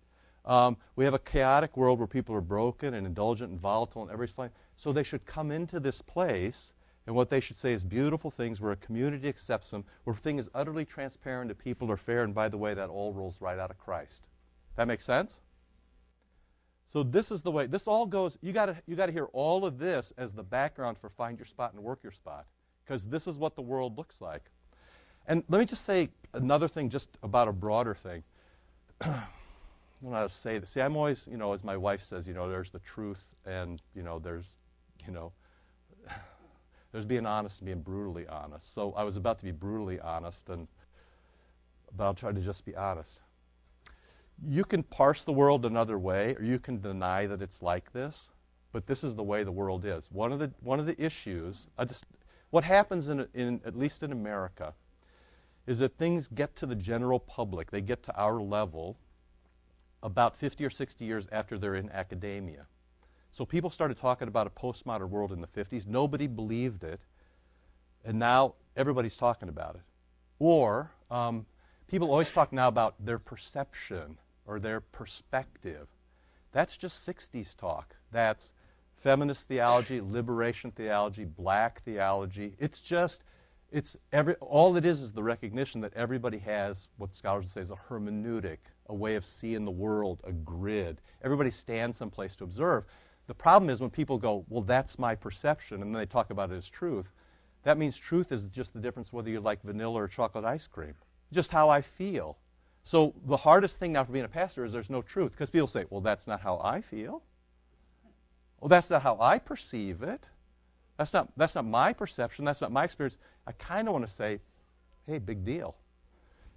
[0.45, 4.11] Um, we have a chaotic world where people are broken and indulgent and volatile and
[4.11, 4.51] everything.
[4.77, 6.73] So they should come into this place
[7.07, 10.39] and what they should say is beautiful things where a community accepts them, where thing
[10.39, 13.59] is utterly transparent to people are fair, and by the way, that all rolls right
[13.59, 14.23] out of Christ.
[14.77, 15.41] That makes sense?
[16.87, 17.67] So this is the way.
[17.67, 18.39] This all goes.
[18.41, 21.39] You got to you got to hear all of this as the background for find
[21.39, 22.47] your spot and work your spot,
[22.85, 24.43] because this is what the world looks like.
[25.27, 28.23] And let me just say another thing, just about a broader thing.
[30.03, 30.71] I don't know how to say this.
[30.71, 33.81] See, I'm always, you know, as my wife says, you know, there's the truth, and
[33.95, 34.57] you know, there's,
[35.07, 35.31] you know,
[36.93, 38.75] there's being honest and being brutally honest.
[38.75, 40.67] So I was about to be brutally honest, and
[41.97, 43.21] but I'll try to just be honest.
[44.45, 48.31] You can parse the world another way, or you can deny that it's like this,
[48.73, 50.11] but this is the way the world is.
[50.11, 52.07] One of the one of the issues, just
[52.51, 54.75] what happens in, in at least in America,
[55.69, 58.97] is that things get to the general public, they get to our level
[60.03, 62.67] about 50 or 60 years after they're in academia.
[63.31, 65.87] So people started talking about a postmodern world in the 50s.
[65.87, 67.01] Nobody believed it.
[68.05, 69.83] And now everybody's talking about it.
[70.39, 71.47] Or um,
[71.87, 75.89] people always talk now about their perception or their perspective.
[76.53, 77.95] That's just 60s talk.
[78.11, 78.49] That's
[78.97, 82.55] feminist theology, liberation theology, black theology.
[82.59, 83.25] It's just,
[83.71, 87.61] it's every, all it is is the recognition that everybody has what scholars would say
[87.63, 88.59] is a hermeneutic,
[88.93, 91.01] a way of seeing the world, a grid.
[91.25, 92.85] Everybody stands someplace to observe.
[93.27, 96.53] The problem is when people go, well, that's my perception, and then they talk about
[96.53, 97.11] it as truth.
[97.63, 100.95] That means truth is just the difference whether you like vanilla or chocolate ice cream.
[101.33, 102.37] Just how I feel.
[102.85, 105.69] So the hardest thing now for being a pastor is there's no truth because people
[105.69, 107.23] say, well, that's not how I feel.
[108.61, 110.29] Well, that's not how I perceive it.
[110.99, 112.45] That's not, that's not my perception.
[112.45, 113.19] That's not my experience.
[113.47, 114.41] I kind of want to say,
[115.07, 115.77] hey, big deal.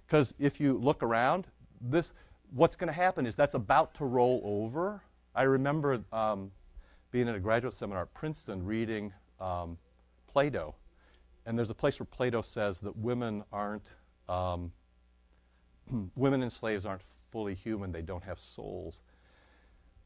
[0.06, 1.46] Because if you look around,
[1.80, 2.12] this,
[2.52, 5.02] what's going to happen is that's about to roll over.
[5.34, 6.50] I remember um,
[7.10, 9.78] being at a graduate seminar at Princeton reading um,
[10.26, 10.74] Plato.
[11.46, 13.94] And there's a place where Plato says that women aren't,
[14.28, 14.72] um,
[16.16, 19.00] women and slaves aren't fully human, they don't have souls.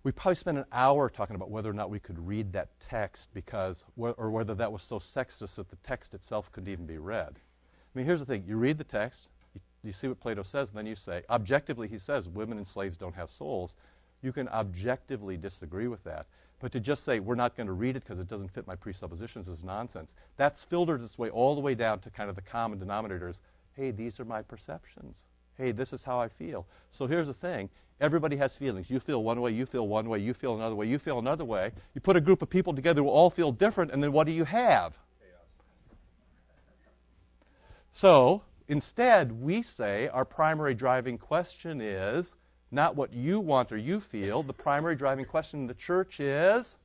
[0.03, 3.29] We probably spent an hour talking about whether or not we could read that text
[3.35, 7.35] because, or whether that was so sexist that the text itself couldn't even be read.
[7.35, 9.29] I mean, here's the thing you read the text,
[9.83, 12.99] you see what Plato says, and then you say, objectively, he says women and slaves
[12.99, 13.77] don't have souls.
[14.23, 16.27] You can objectively disagree with that.
[16.61, 18.77] But to just say we're not going to read it because it doesn't fit my
[18.77, 20.15] presuppositions is nonsense.
[20.37, 23.41] That's filtered its way all the way down to kind of the common denominators.
[23.73, 25.25] Hey, these are my perceptions.
[25.57, 26.67] Hey, this is how I feel.
[26.91, 27.71] So here's the thing.
[28.01, 28.91] Everybody has feelings.
[28.91, 31.45] You feel one way, you feel one way, you feel another way, you feel another
[31.45, 31.71] way.
[31.95, 34.33] You put a group of people together who all feel different, and then what do
[34.33, 34.99] you have?
[37.93, 42.37] So instead, we say our primary driving question is
[42.71, 44.43] not what you want or you feel.
[44.43, 46.77] The primary driving question in the church is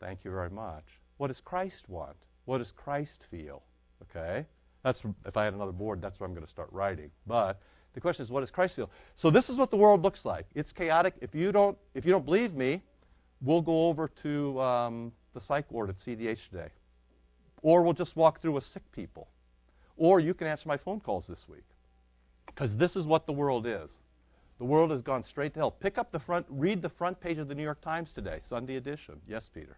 [0.00, 0.84] thank you very much.
[1.16, 2.16] What does Christ want?
[2.44, 3.62] What does Christ feel?
[4.02, 4.44] Okay?
[4.82, 7.10] That's if I had another board, that's what I'm going to start writing.
[7.26, 7.60] But
[7.94, 8.90] the question is what does Christ feel?
[9.14, 10.46] So this is what the world looks like.
[10.54, 11.14] It's chaotic.
[11.20, 12.82] If you don't if you don't believe me,
[13.40, 16.68] we'll go over to um, the psych ward at CDH today.
[17.62, 19.28] Or we'll just walk through with sick people.
[19.96, 21.64] Or you can answer my phone calls this week.
[22.46, 24.00] Because this is what the world is.
[24.58, 25.70] The world has gone straight to hell.
[25.70, 28.76] Pick up the front, read the front page of the New York Times today, Sunday
[28.76, 29.20] edition.
[29.26, 29.76] Yes, Peter.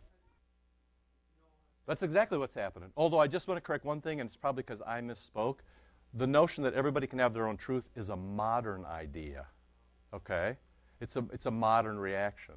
[1.87, 2.91] That's exactly what's happening.
[2.97, 5.59] Although I just want to correct one thing, and it's probably because I misspoke.
[6.15, 9.47] The notion that everybody can have their own truth is a modern idea.
[10.13, 10.57] Okay?
[11.01, 12.55] It's a, it's a modern reaction.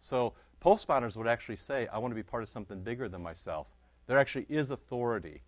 [0.00, 3.66] So postmoderns would actually say, I want to be part of something bigger than myself.
[4.06, 5.42] There actually is authority.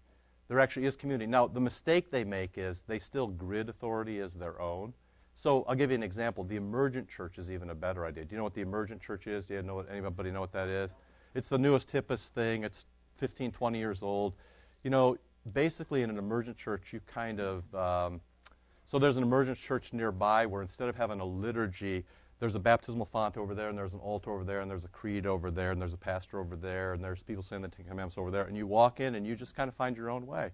[0.51, 1.29] There actually is community.
[1.31, 4.93] Now, the mistake they make is they still grid authority as their own.
[5.37, 6.43] So I'll give you an example.
[6.43, 8.25] The emergent church is even a better idea.
[8.25, 9.47] Do you know what the emergent church is?
[9.47, 10.97] Do you know what, anybody know what that is?
[11.37, 12.65] It's the newest, hippest thing.
[12.65, 12.87] It's
[13.19, 14.35] 15, 20 years old.
[14.83, 15.17] You know,
[15.53, 18.21] basically in an emergent church, you kind of um,
[18.87, 22.05] so there's an emergent church nearby where instead of having a liturgy,
[22.41, 24.89] there's a baptismal font over there, and there's an altar over there, and there's a
[24.89, 27.85] creed over there, and there's a pastor over there, and there's people saying the Ten
[27.85, 30.27] Commandments over there, and you walk in and you just kind of find your own
[30.27, 30.51] way.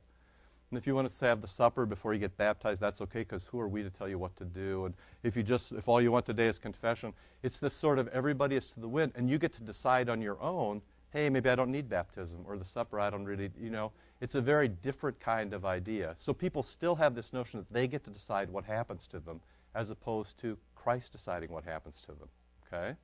[0.71, 3.47] And if you want to have the supper before you get baptized, that's okay because
[3.47, 4.87] who are we to tell you what to do?
[4.87, 7.13] And if you just if all you want today is confession,
[7.45, 10.21] it's this sort of everybody is to the wind, and you get to decide on
[10.21, 10.83] your own.
[11.13, 13.93] Hey, maybe I don't need baptism, or the supper I don't really, you know.
[14.21, 16.15] It's a very different kind of idea.
[16.19, 19.41] So people still have this notion that they get to decide what happens to them,
[19.77, 22.29] as opposed to Christ deciding what happens to them.
[22.67, 22.97] Okay.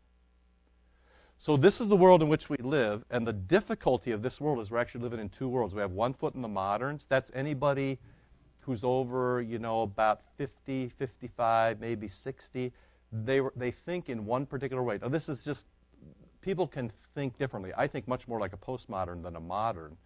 [1.37, 4.61] So this is the world in which we live, and the difficulty of this world
[4.61, 5.75] is we're actually living in two worlds.
[5.75, 7.07] We have one foot in the moderns.
[7.09, 7.99] That's anybody
[8.61, 12.73] who's over, you know, about 50, 55, maybe 60.
[13.13, 14.99] They they think in one particular way.
[15.03, 15.67] Now this is just
[16.41, 17.73] people can think differently.
[17.77, 19.97] I think much more like a postmodern than a modern,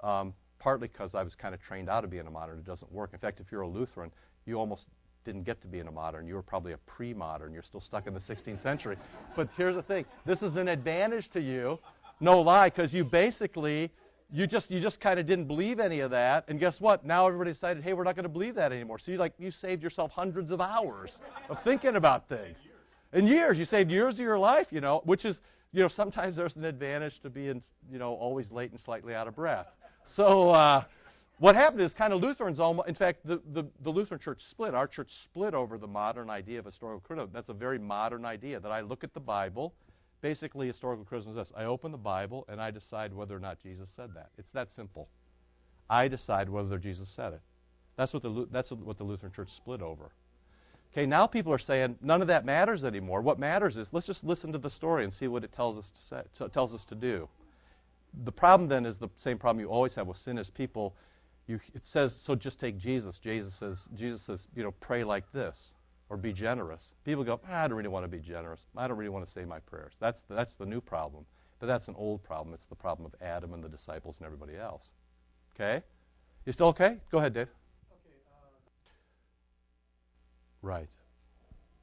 [0.00, 2.58] um, partly because I was kind of trained out of being a modern.
[2.58, 3.10] It doesn't work.
[3.12, 4.12] In fact, if you're a Lutheran,
[4.46, 4.88] you almost
[5.24, 6.26] didn't get to be in a modern.
[6.26, 7.52] You were probably a pre-modern.
[7.52, 8.96] You're still stuck in the 16th century.
[9.36, 11.78] But here's the thing: this is an advantage to you,
[12.20, 13.90] no lie, because you basically
[14.32, 17.04] you just you just kind of didn't believe any of that, and guess what?
[17.04, 18.98] Now everybody decided, hey, we're not going to believe that anymore.
[18.98, 22.58] So you like you saved yourself hundreds of hours of thinking about things.
[23.12, 26.34] In years, you saved years of your life, you know, which is you know sometimes
[26.34, 29.68] there's an advantage to being you know always late and slightly out of breath.
[30.04, 30.50] So.
[30.50, 30.84] Uh,
[31.42, 34.76] what happened is kind of Lutherans almost, in fact, the, the, the, Lutheran church split.
[34.76, 37.30] Our church split over the modern idea of historical criticism.
[37.32, 39.74] That's a very modern idea that I look at the Bible.
[40.20, 43.58] Basically, historical criticism is this I open the Bible and I decide whether or not
[43.60, 44.30] Jesus said that.
[44.38, 45.08] It's that simple.
[45.90, 47.40] I decide whether Jesus said it.
[47.96, 50.12] That's what the, that's what the Lutheran church split over.
[50.92, 53.20] Okay, now people are saying none of that matters anymore.
[53.20, 55.90] What matters is let's just listen to the story and see what it tells us
[55.90, 57.28] to say, tells us to do.
[58.22, 60.94] The problem then is the same problem you always have with sin is people
[61.46, 63.18] you, it says, so just take Jesus.
[63.18, 65.74] Jesus says, Jesus says, you know, pray like this
[66.08, 66.94] or be generous.
[67.04, 68.66] People go, ah, I don't really want to be generous.
[68.76, 69.94] I don't really want to say my prayers.
[69.98, 71.24] That's the, that's the new problem.
[71.58, 72.54] But that's an old problem.
[72.54, 74.90] It's the problem of Adam and the disciples and everybody else.
[75.54, 75.82] Okay?
[76.44, 76.98] You still okay?
[77.10, 77.48] Go ahead, Dave.
[77.90, 78.16] Okay.
[78.26, 78.46] Uh,
[80.60, 80.88] right.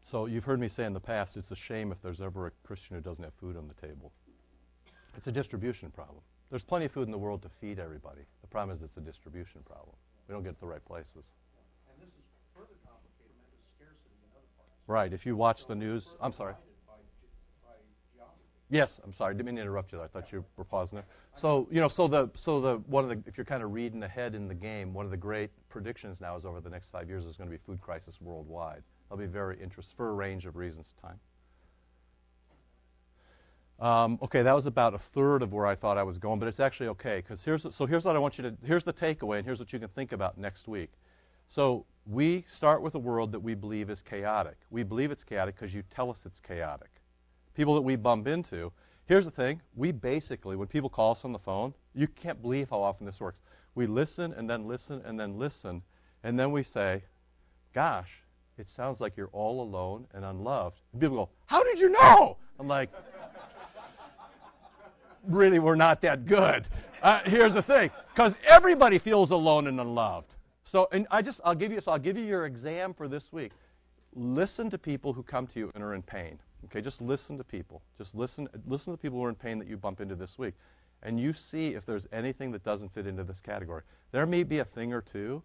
[0.03, 2.51] So you've heard me say in the past, it's a shame if there's ever a
[2.63, 4.11] Christian who doesn't have food on the table.
[5.17, 6.21] It's a distribution problem.
[6.49, 8.21] There's plenty of food in the world to feed everybody.
[8.41, 9.95] The problem is it's a distribution problem.
[10.27, 11.33] We don't get to the right places.
[11.87, 13.35] And this is further complicated
[13.75, 14.71] scarcity in other parts.
[14.87, 15.13] Right.
[15.13, 16.53] If you watch the news, I'm sorry.
[16.87, 16.93] By,
[18.17, 18.23] by.
[18.71, 19.33] Yes, I'm sorry.
[19.33, 20.01] Didn't mean to interrupt you.
[20.01, 21.05] I thought you were pausing there.
[21.35, 24.01] So you know, so the so the one of the if you're kind of reading
[24.03, 27.07] ahead in the game, one of the great predictions now is over the next five
[27.09, 28.83] years is going to be food crisis worldwide.
[29.09, 30.93] That'll be very interesting for a range of reasons.
[31.01, 31.19] Time.
[33.79, 36.49] Um, okay, that was about a third of where I thought I was going, but
[36.49, 39.37] it's actually okay because here's so here's what I want you to here's the takeaway,
[39.37, 40.91] and here's what you can think about next week.
[41.47, 44.57] So we start with a world that we believe is chaotic.
[44.69, 46.89] We believe it's chaotic because you tell us it's chaotic.
[47.53, 48.71] People that we bump into.
[49.05, 52.69] Here's the thing: we basically, when people call us on the phone, you can't believe
[52.69, 53.43] how often this works.
[53.75, 55.81] We listen and then listen and then listen,
[56.23, 57.01] and then we say,
[57.73, 58.23] "Gosh,
[58.57, 62.35] it sounds like you're all alone and unloved." And people go, "How did you know?"
[62.59, 62.91] I'm like
[65.27, 66.67] really we're not that good.
[67.01, 70.35] Uh, here's the thing, because everybody feels alone and unloved.
[70.63, 73.31] So, and I just, I'll give you, so I'll give you your exam for this
[73.31, 73.51] week.
[74.13, 76.39] Listen to people who come to you and are in pain.
[76.65, 77.81] Okay, just listen to people.
[77.97, 80.55] Just listen, listen to people who are in pain that you bump into this week,
[81.03, 83.83] and you see if there's anything that doesn't fit into this category.
[84.11, 85.41] There may be a thing or two,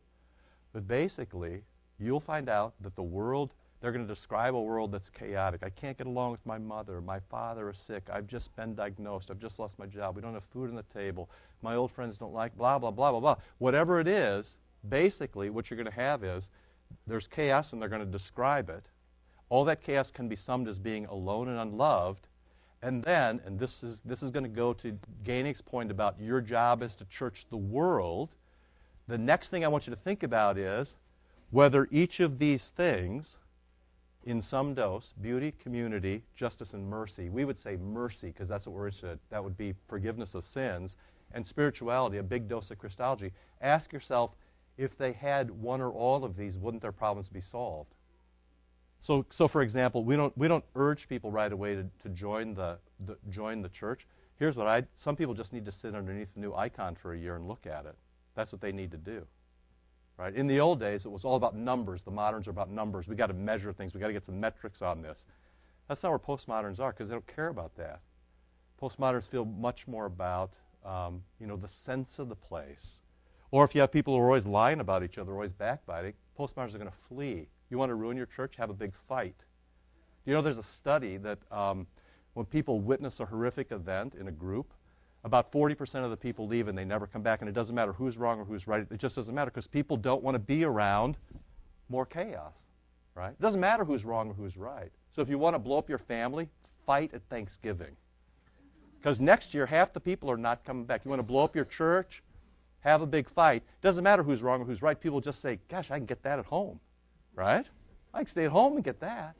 [0.72, 1.62] but basically,
[2.00, 5.62] you'll find out that the world they're going to describe a world that's chaotic.
[5.62, 7.02] I can't get along with my mother.
[7.02, 8.08] My father is sick.
[8.10, 9.30] I've just been diagnosed.
[9.30, 10.16] I've just lost my job.
[10.16, 11.28] We don't have food on the table.
[11.60, 13.36] My old friends don't like blah, blah, blah, blah, blah.
[13.58, 14.56] Whatever it is,
[14.88, 16.48] basically what you're going to have is
[17.06, 18.86] there's chaos and they're going to describe it.
[19.50, 22.26] All that chaos can be summed as being alone and unloved.
[22.80, 26.40] And then, and this is, this is going to go to Gaining's point about your
[26.40, 28.30] job is to church the world.
[29.08, 30.96] The next thing I want you to think about is
[31.50, 33.36] whether each of these things
[34.24, 37.28] in some dose beauty, community, justice, and mercy.
[37.28, 39.18] We would say mercy because that's what we're interested in.
[39.30, 40.96] That would be forgiveness of sins.
[41.32, 43.32] And spirituality, a big dose of Christology.
[43.60, 44.36] Ask yourself
[44.76, 47.94] if they had one or all of these, wouldn't their problems be solved?
[49.00, 52.54] So, so for example, we don't, we don't urge people right away to, to join,
[52.54, 54.06] the, the, join the church.
[54.36, 57.18] Here's what I some people just need to sit underneath the new icon for a
[57.18, 57.94] year and look at it.
[58.34, 59.26] That's what they need to do.
[60.16, 60.34] Right?
[60.34, 62.04] In the old days, it was all about numbers.
[62.04, 63.08] The moderns are about numbers.
[63.08, 63.94] We got to measure things.
[63.94, 65.26] We got to get some metrics on this.
[65.88, 68.00] That's not where postmoderns are because they don't care about that.
[68.80, 70.52] Postmoderns feel much more about
[70.84, 73.02] um, you know the sense of the place.
[73.50, 76.74] Or if you have people who are always lying about each other, always backbiting, postmoderns
[76.74, 77.48] are going to flee.
[77.70, 78.56] You want to ruin your church?
[78.56, 79.44] Have a big fight.
[80.26, 81.86] You know, there's a study that um,
[82.34, 84.72] when people witness a horrific event in a group,
[85.24, 87.40] about 40% of the people leave and they never come back.
[87.40, 88.86] And it doesn't matter who's wrong or who's right.
[88.90, 91.16] It just doesn't matter because people don't want to be around
[91.88, 92.68] more chaos,
[93.14, 93.30] right?
[93.30, 94.92] It doesn't matter who's wrong or who's right.
[95.12, 96.48] So if you want to blow up your family,
[96.86, 97.96] fight at Thanksgiving.
[98.98, 101.04] Because next year, half the people are not coming back.
[101.04, 102.22] You want to blow up your church,
[102.80, 103.62] have a big fight.
[103.62, 104.98] It doesn't matter who's wrong or who's right.
[104.98, 106.80] People just say, gosh, I can get that at home,
[107.34, 107.66] right?
[108.12, 109.34] I can stay at home and get that.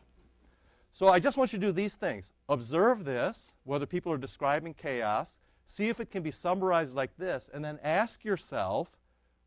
[0.92, 2.32] So I just want you to do these things.
[2.48, 7.50] Observe this, whether people are describing chaos, See if it can be summarized like this,
[7.52, 8.88] and then ask yourself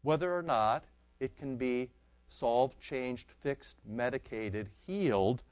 [0.01, 0.83] whether or not
[1.19, 1.89] it can be
[2.27, 5.43] solved, changed, fixed, medicated, healed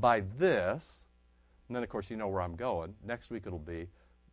[0.00, 1.06] by this.
[1.68, 2.94] And then, of course, you know where I'm going.
[3.04, 3.86] Next week it'll be,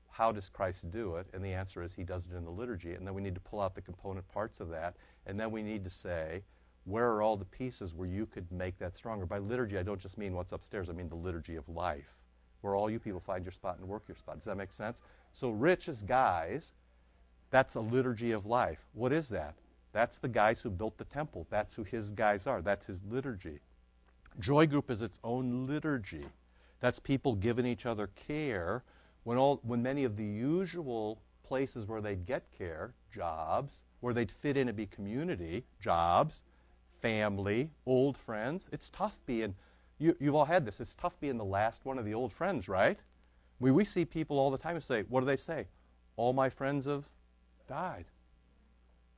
[0.10, 1.28] how does Christ do it?
[1.34, 2.94] And the answer is he does it in the liturgy.
[2.94, 4.96] And then we need to pull out the component parts of that.
[5.26, 6.44] And then we need to say,
[6.86, 9.26] where are all the pieces where you could make that stronger?
[9.26, 12.18] By liturgy, I don't just mean what's upstairs, I mean the liturgy of life,
[12.62, 14.36] where all you people find your spot and work your spot.
[14.36, 15.02] Does that make sense?
[15.34, 16.74] So, rich as guys,
[17.50, 18.86] that's a liturgy of life.
[18.94, 19.56] What is that?
[19.94, 21.46] That's the guys who built the temple.
[21.50, 22.62] That's who his guys are.
[22.62, 23.60] That's his liturgy.
[24.40, 26.26] Joy group is its own liturgy.
[26.80, 28.84] That's people giving each other care
[29.24, 34.32] when, all, when many of the usual places where they'd get care, jobs, where they'd
[34.32, 36.44] fit in and be community, jobs,
[37.02, 39.54] family, old friends, it's tough being,
[40.00, 42.68] you, you've all had this, it's tough being the last one of the old friends,
[42.68, 42.98] right?
[43.62, 45.68] We, we see people all the time and say, what do they say?
[46.18, 47.06] All my friends have
[47.70, 48.06] died.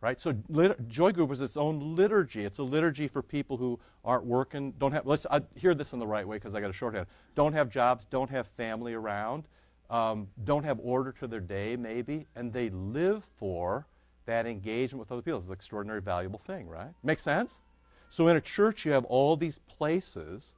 [0.02, 0.20] Right?
[0.20, 2.44] So lit- joy group is its own liturgy.
[2.44, 6.00] It's a liturgy for people who aren't working, don't have, let's I hear this in
[6.00, 7.08] the right way because I got a shorthand.
[7.36, 9.46] Don't have jobs, don't have family around,
[9.90, 13.88] um, don't have order to their day maybe, and they live for
[14.26, 15.40] that engagement with other people.
[15.40, 16.92] It's an extraordinary valuable thing, right?
[17.02, 17.62] Makes sense?
[18.10, 20.54] So in a church you have all these places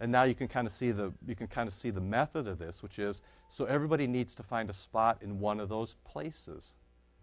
[0.00, 2.46] and now you can kind of see the you can kind of see the method
[2.46, 5.96] of this, which is so everybody needs to find a spot in one of those
[6.04, 6.74] places.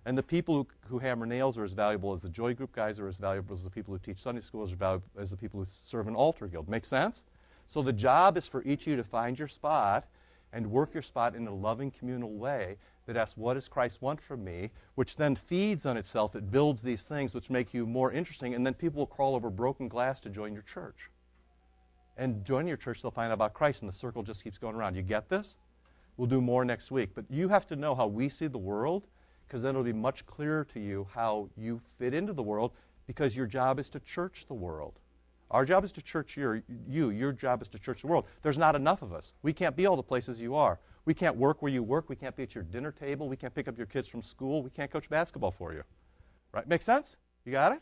[0.06, 3.00] And the people who, who hammer nails are as valuable as the joy group guys
[3.00, 5.60] are as valuable as the people who teach Sunday school as valuable as the people
[5.60, 6.70] who serve an altar guild.
[6.70, 7.24] Make sense?
[7.66, 10.06] So the job is for each of you to find your spot
[10.54, 14.22] and work your spot in a loving communal way that asks, what does Christ want
[14.22, 14.70] from me?
[14.94, 16.36] Which then feeds on itself.
[16.36, 19.50] It builds these things which make you more interesting, and then people will crawl over
[19.50, 21.10] broken glass to join your church
[22.18, 24.76] and join your church, they'll find out about Christ, and the circle just keeps going
[24.76, 24.96] around.
[24.96, 25.58] You get this?
[26.18, 27.12] We'll do more next week.
[27.14, 29.08] But you have to know how we see the world,
[29.48, 32.72] because then it'll be much clearer to you how you fit into the world,
[33.08, 34.94] because your job is to church the world.
[35.52, 37.12] Our job is to church your, you.
[37.12, 38.26] Your job is to church the world.
[38.42, 39.36] There's not enough of us.
[39.44, 40.80] We can't be all the places you are.
[41.06, 42.10] We can't work where you work.
[42.10, 43.30] We can't be at your dinner table.
[43.30, 44.64] We can't pick up your kids from school.
[44.64, 45.84] We can't coach basketball for you.
[46.52, 46.68] Right?
[46.68, 47.16] Make sense?
[47.46, 47.82] You got it?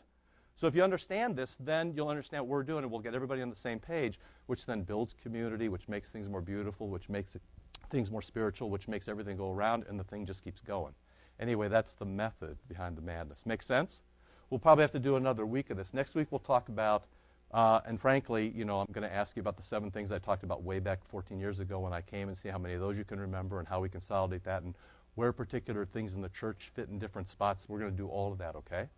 [0.56, 3.42] So if you understand this, then you'll understand what we're doing, and we'll get everybody
[3.42, 7.34] on the same page, which then builds community, which makes things more beautiful, which makes
[7.34, 7.42] it,
[7.90, 10.94] things more spiritual, which makes everything go around, and the thing just keeps going.
[11.40, 13.44] Anyway, that's the method behind the madness.
[13.46, 14.02] Make sense?
[14.48, 15.92] We'll probably have to do another week of this.
[15.92, 17.06] Next week we'll talk about,
[17.50, 20.20] uh, and frankly, you know, I'm going to ask you about the seven things I
[20.20, 22.80] talked about way back 14 years ago when I came, and see how many of
[22.80, 24.76] those you can remember, and how we consolidate that, and
[25.16, 27.68] where particular things in the church fit in different spots.
[27.68, 28.88] We're going to do all of that, okay?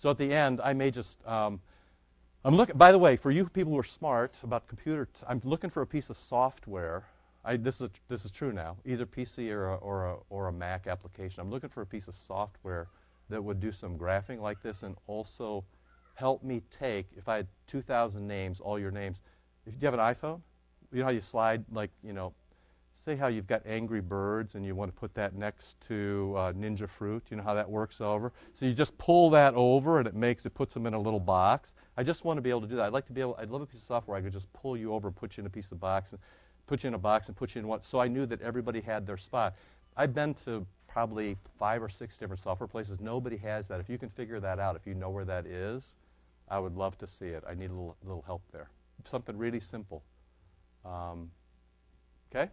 [0.00, 1.18] So at the end, I may just.
[1.28, 1.60] Um,
[2.42, 2.74] I'm looking.
[2.78, 5.86] By the way, for you people who are smart about computer, I'm looking for a
[5.86, 7.04] piece of software.
[7.44, 8.78] I, this is this is true now.
[8.86, 11.42] Either PC or a, or a or a Mac application.
[11.42, 12.88] I'm looking for a piece of software
[13.28, 15.66] that would do some graphing like this and also
[16.14, 17.06] help me take.
[17.14, 19.20] If I had 2,000 names, all your names.
[19.66, 20.40] If you have an iPhone,
[20.92, 22.32] you know how you slide like you know
[22.92, 26.52] say how you've got Angry Birds and you want to put that next to uh,
[26.52, 27.22] Ninja Fruit.
[27.30, 28.32] You know how that works over?
[28.54, 31.20] So you just pull that over and it makes it puts them in a little
[31.20, 31.74] box.
[31.96, 32.86] I just want to be able to do that.
[32.86, 33.36] I'd like to be able.
[33.38, 35.42] I'd love a piece of software I could just pull you over and put you
[35.42, 36.20] in a piece of box and
[36.66, 37.82] put you in a box and put you in one.
[37.82, 39.56] So I knew that everybody had their spot.
[39.96, 43.00] I've been to probably five or six different software places.
[43.00, 43.80] Nobody has that.
[43.80, 45.96] If you can figure that out, if you know where that is,
[46.48, 47.44] I would love to see it.
[47.48, 48.68] I need a little, little help there.
[49.04, 50.02] something really simple.
[50.84, 51.30] Um,
[52.30, 52.50] okay?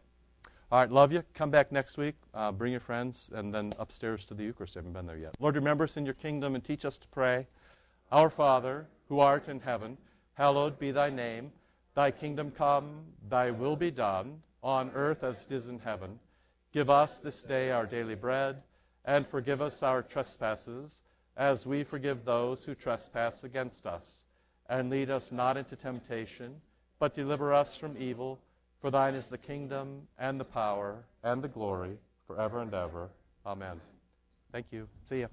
[0.70, 1.24] All right, love you.
[1.34, 2.15] Come back next week.
[2.34, 4.76] Uh, bring your friends, and then upstairs to the Eucharist.
[4.76, 5.34] I haven't been there yet.
[5.39, 7.47] Lord, remember us in your kingdom and teach us to pray.
[8.11, 9.97] Our Father, who art in heaven,
[10.34, 11.53] hallowed be thy name.
[11.95, 16.20] Thy kingdom come, thy will be done, on earth as it is in heaven.
[16.74, 18.61] Give us this day our daily bread,
[19.05, 21.01] and forgive us our trespasses,
[21.38, 24.26] as we forgive those who trespass against us.
[24.68, 26.59] And lead us not into temptation,
[26.99, 28.38] but deliver us from evil.
[28.82, 31.98] For thine is the kingdom, and the power, and the glory,
[32.28, 33.10] forever and ever.
[33.46, 33.82] Amen.
[34.52, 34.88] Thank you.
[35.10, 35.30] See you.